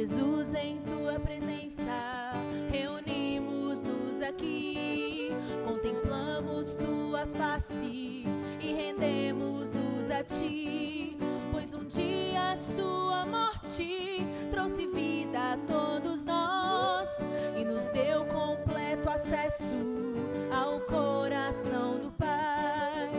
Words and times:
Jesus, 0.00 0.54
em 0.54 0.78
tua 0.78 1.20
presença, 1.20 2.32
reunimos-nos 2.72 4.22
aqui, 4.22 5.28
contemplamos 5.62 6.74
tua 6.76 7.26
face 7.26 8.24
e 8.62 8.72
rendemos-nos 8.74 10.10
a 10.10 10.24
ti, 10.24 11.18
pois 11.52 11.74
um 11.74 11.84
dia 11.84 12.52
a 12.52 12.56
sua 12.56 13.26
morte 13.26 14.24
trouxe 14.50 14.86
vida 14.86 15.52
a 15.52 15.58
todos 15.66 16.24
nós 16.24 17.10
e 17.58 17.62
nos 17.62 17.84
deu 17.88 18.24
completo 18.24 19.06
acesso 19.10 20.14
ao 20.50 20.80
coração 20.80 21.98
do 21.98 22.10
Pai. 22.12 23.10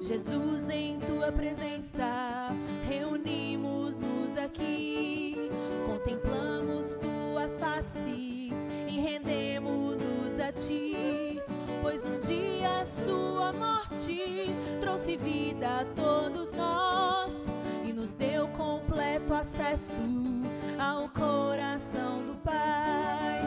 Jesus, 0.00 0.68
em 0.68 1.00
tua 1.00 1.32
presença, 1.32 2.07
trouxe 14.88 15.18
vida 15.18 15.80
a 15.80 15.84
todos 15.94 16.50
nós 16.52 17.34
e 17.84 17.92
nos 17.92 18.14
deu 18.14 18.48
completo 18.48 19.34
acesso 19.34 19.92
ao 20.78 21.10
coração 21.10 22.22
do 22.22 22.34
Pai. 22.36 23.42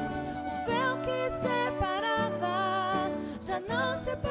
O 0.45 0.65
véu 0.67 0.97
que 1.03 1.31
separava 1.41 3.09
já 3.41 3.59
não 3.59 4.03
separa 4.03 4.30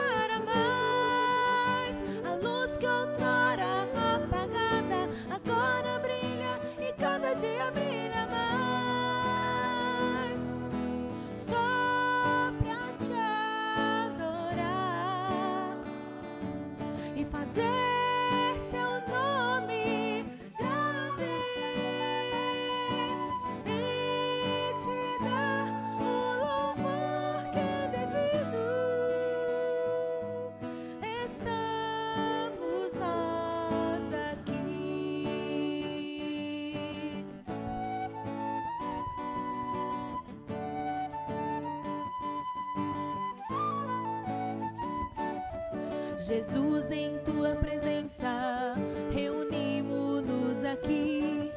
Jesus, 46.26 46.90
em 46.90 47.18
tua 47.24 47.56
presença, 47.56 48.74
reunimos-nos 49.10 50.62
aqui, 50.64 51.50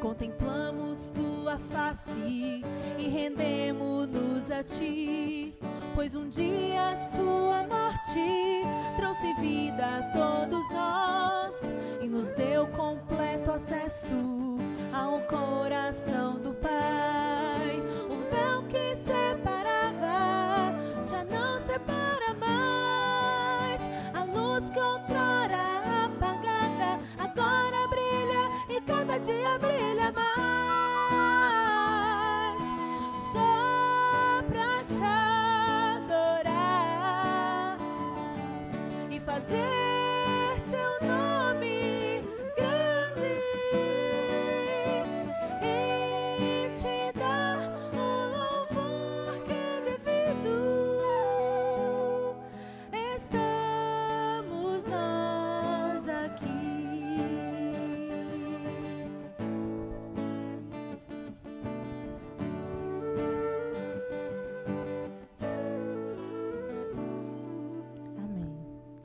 contemplamos 0.00 1.12
tua 1.14 1.58
face 1.70 2.62
e 2.98 3.08
rendemos-nos 3.08 4.50
a 4.50 4.64
ti, 4.64 5.54
pois 5.94 6.14
um 6.14 6.28
dia 6.28 6.90
a 6.90 6.96
sua 6.96 7.66
morte 7.68 8.64
trouxe 8.96 9.34
vida 9.34 9.84
a 9.84 10.02
todos 10.12 10.68
nós 10.70 11.54
e 12.00 12.06
nos 12.06 12.32
deu 12.32 12.66
completo 12.68 13.50
acesso 13.50 14.14
ao 14.92 15.20
coração 15.22 16.27
cada 28.88 29.18
dia 29.18 29.58
brilha 29.58 30.12
mais. 30.12 30.47